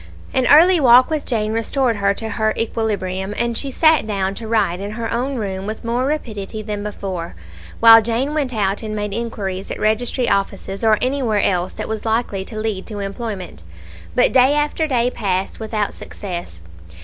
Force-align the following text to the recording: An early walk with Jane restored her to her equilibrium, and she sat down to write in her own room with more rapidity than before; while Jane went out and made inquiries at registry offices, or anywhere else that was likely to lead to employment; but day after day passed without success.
An 0.33 0.47
early 0.47 0.79
walk 0.79 1.11
with 1.11 1.27
Jane 1.27 1.53
restored 1.53 1.97
her 1.97 2.15
to 2.15 2.29
her 2.29 2.55
equilibrium, 2.57 3.35
and 3.37 3.55
she 3.55 3.69
sat 3.69 4.07
down 4.07 4.33
to 4.33 4.47
write 4.47 4.81
in 4.81 4.93
her 4.97 5.11
own 5.13 5.35
room 5.35 5.67
with 5.67 5.85
more 5.85 6.07
rapidity 6.07 6.63
than 6.63 6.81
before; 6.83 7.35
while 7.81 8.01
Jane 8.01 8.33
went 8.33 8.51
out 8.51 8.81
and 8.81 8.95
made 8.95 9.13
inquiries 9.13 9.69
at 9.69 9.79
registry 9.79 10.27
offices, 10.27 10.83
or 10.83 10.97
anywhere 11.03 11.41
else 11.43 11.71
that 11.73 11.87
was 11.87 12.03
likely 12.03 12.43
to 12.45 12.57
lead 12.57 12.87
to 12.87 12.97
employment; 12.97 13.61
but 14.15 14.33
day 14.33 14.55
after 14.55 14.87
day 14.87 15.11
passed 15.11 15.59
without 15.59 15.93
success. 15.93 16.61